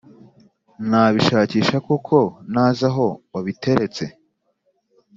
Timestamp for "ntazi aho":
2.51-3.05